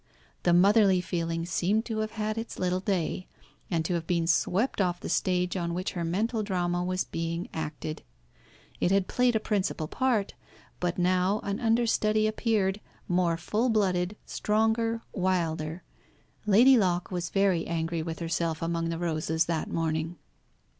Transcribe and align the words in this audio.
the 0.41 0.51
motherly 0.51 0.99
feeling 0.99 1.45
seemed 1.45 1.85
to 1.85 1.99
have 1.99 2.13
had 2.13 2.35
its 2.35 2.57
little 2.57 2.79
day, 2.79 3.27
and 3.69 3.85
to 3.85 3.93
have 3.93 4.07
been 4.07 4.25
swept 4.25 4.81
off 4.81 4.99
the 4.99 5.07
stage 5.09 5.55
on 5.55 5.75
which 5.75 5.91
her 5.91 6.03
mental 6.03 6.41
drama 6.41 6.83
was 6.83 7.03
being 7.03 7.47
acted. 7.53 8.01
It 8.79 8.89
had 8.89 9.07
played 9.07 9.35
a 9.35 9.39
principal 9.39 9.87
part, 9.87 10.33
but 10.79 10.97
now 10.97 11.39
an 11.43 11.59
understudy 11.59 12.25
appeared, 12.25 12.81
more 13.07 13.37
full 13.37 13.69
blooded, 13.69 14.15
stronger, 14.25 15.03
wilder. 15.13 15.83
Lady 16.47 16.79
Locke 16.79 17.11
was 17.11 17.29
very 17.29 17.67
angry 17.67 18.01
with 18.01 18.17
herself 18.17 18.63
among 18.63 18.89
the 18.89 18.97
roses 18.97 19.45
that 19.45 19.69
morning. 19.69 20.15